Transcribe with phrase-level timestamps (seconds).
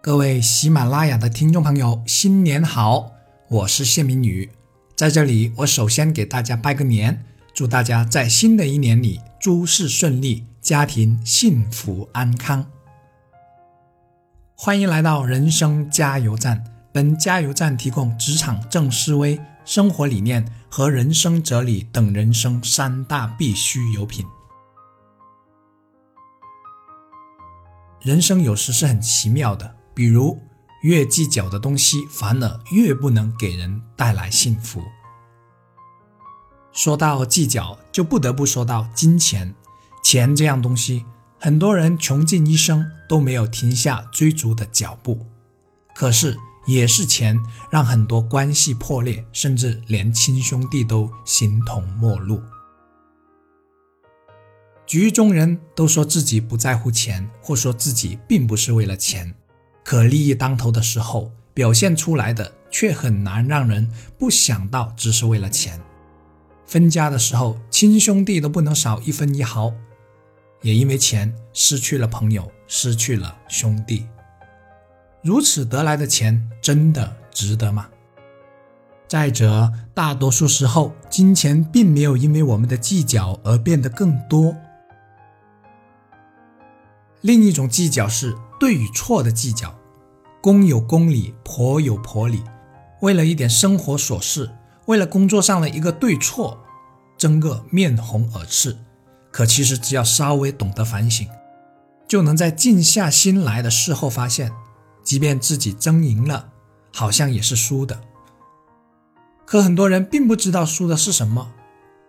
[0.00, 3.10] 各位喜马拉雅的听众朋友，新年好！
[3.48, 4.48] 我是谢明宇，
[4.94, 12.64] 在这里，我首先给大家拜个年，祝大家在新的一年里诸事顺利，家庭幸福安康。
[14.54, 24.24] 欢迎来到人生加油站，本加油站提供职场正思维、生活理念和人生哲理等人生三大必须有品。
[28.00, 29.74] 人生有时是很奇妙的。
[29.98, 30.40] 比如，
[30.82, 34.80] 越计较的东西，反而越不能给人带来幸福。
[36.72, 39.52] 说到计较，就不得不说到金钱。
[40.04, 41.04] 钱这样东西，
[41.40, 45.26] 很多人穷尽一生都没有停下追逐的脚步。
[45.96, 46.36] 可是，
[46.68, 47.36] 也是钱
[47.68, 52.40] 让很多关系破裂，甚至连亲兄弟都形同陌路。
[54.86, 59.34] 局中人都说自己不在乎钱，或说自己并不是为了钱。
[59.88, 65.80] 可利益当头的时候，表现出来的却很难让人不想到只是为了钱。
[66.66, 69.72] 分家的时候，亲兄弟都不能少一分一毫，
[70.60, 74.04] 也因为钱失去了朋友，失去了兄弟。
[75.22, 77.88] 如此得来的钱，真的值得吗？
[79.08, 84.54] 再者，大多数时候，金钱并没有因为我们的计较而变得更多。
[87.22, 89.74] 另一种计较是对与错的计较。
[90.40, 92.42] 公有公理，婆有婆理。
[93.00, 94.50] 为了一点生活琐事，
[94.86, 96.58] 为了工作上的一个对错，
[97.16, 98.76] 争个面红耳赤。
[99.30, 101.28] 可其实只要稍微懂得反省，
[102.08, 104.50] 就能在静下心来的事后发现，
[105.04, 106.48] 即便自己争赢了，
[106.92, 108.00] 好像也是输的。
[109.44, 111.52] 可很多人并不知道输的是什么，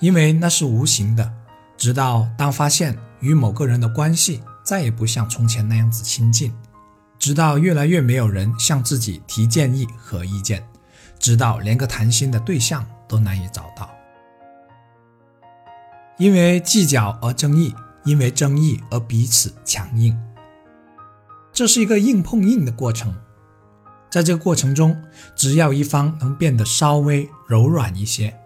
[0.00, 1.32] 因为那是无形的。
[1.76, 6.52] 直到当发现与某个人的关系再也不像从前那样子亲近。
[7.16, 10.66] 直到越来越没有人向自己提建议和意见，
[11.18, 13.88] 直到连个谈心的对象都难以找到。
[16.18, 17.74] 因为计较而争议，
[18.04, 20.16] 因为争议而彼此强硬，
[21.52, 23.14] 这是一个硬碰硬的过程。
[24.10, 24.96] 在这个过程中，
[25.34, 28.36] 只要一方能变得稍微柔软一些，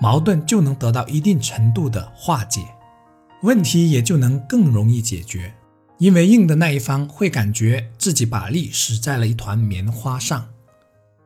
[0.00, 2.60] 矛盾就能得到一定程度的化解，
[3.42, 5.54] 问题也就能更容易解决。
[5.98, 10.48] 因为硬的那一方会感觉自己把力使在了一团棉花上，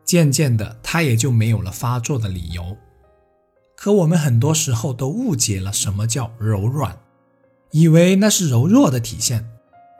[0.04, 2.76] 渐渐的他也就没有了发作的理由。
[3.76, 6.98] 可我们很多时候都误解了什么叫柔软，
[7.70, 9.48] 以为那是柔弱的体现，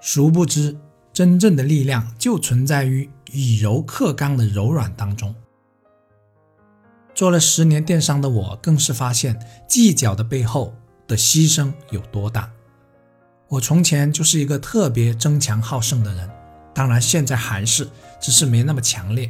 [0.01, 0.77] 殊不知
[1.13, 5.35] 真正的力量就存在于以柔克刚的柔软当中。
[7.13, 9.39] 做了十年电商的我，更是发现
[9.69, 10.75] 计较的背后
[11.09, 12.53] 的牺牲有多大。
[13.51, 16.31] 我从前就是一个特别争强好胜的人，
[16.73, 17.89] 当然现在还是，
[18.21, 19.29] 只是没那么强烈。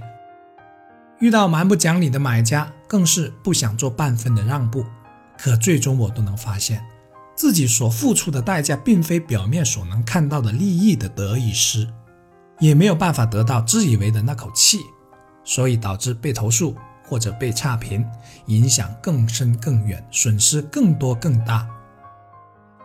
[1.21, 4.85] 遇到蛮不讲理的买家，更是不想做半分的让步。
[5.39, 6.85] 可最终我都能发现，
[7.35, 11.89] 自己所付出的代价，并非表面所能看到的利益的得与失，
[12.59, 14.81] 也没有办法得到自以为的那口气，
[15.45, 16.77] 所以导致被投诉
[17.09, 18.07] 或者被差评，
[18.49, 21.67] 影响更深更远，损失更多更大。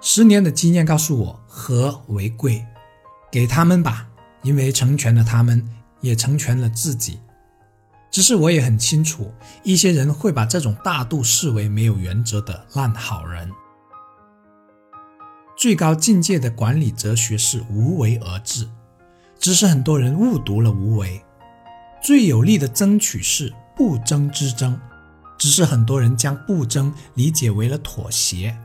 [0.08, 2.64] 十年的经验告诉我，和为贵，
[3.32, 4.08] 给他们吧，
[4.44, 5.68] 因为成全了他们，
[6.00, 7.20] 也成全了自己。
[8.12, 9.34] 只是我也很清楚，
[9.64, 13.52] 一些人会把这种大度视为没有原则的烂好人。
[15.58, 18.70] 最高境界的管理哲学是无为而治，
[19.40, 21.20] 只是很多人误读了无为。
[22.00, 24.80] 最有力的争取是不争之争，
[25.36, 28.56] 只是很多人将不争理解为了妥协。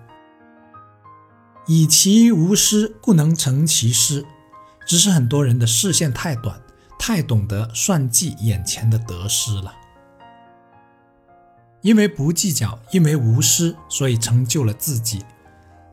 [1.72, 4.26] 以其无私，不能成其失，
[4.84, 6.60] 只是很多人的视线太短，
[6.98, 9.72] 太懂得算计眼前的得失了。
[11.82, 15.24] 因为不计较，因为无私，所以成就了自己，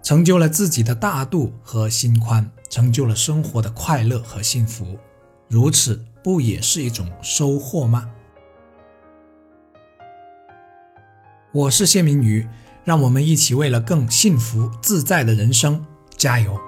[0.02, 4.98] 成就了自己的大度和心宽，成就了生活的快乐和幸福。
[5.48, 8.10] 如此，不也是一种收获吗？
[11.52, 12.48] 我是谢明宇。
[12.88, 15.86] 让我们一起为了更幸福自在的人生
[16.16, 16.67] 加油！